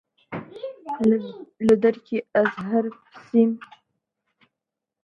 لە 1.67 1.75
دەرکی 1.83 2.17
ئەزهەر 2.33 2.85
پرسیم: 3.05 3.51